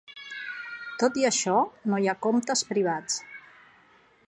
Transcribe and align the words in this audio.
Tot 1.03 1.19
i 1.23 1.27
això, 1.29 1.59
no 1.93 2.01
hi 2.05 2.09
ha 2.13 2.17
comptes 2.29 2.65
privats. 2.73 3.21